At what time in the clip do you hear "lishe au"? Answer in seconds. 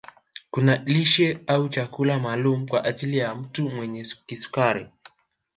0.77-1.69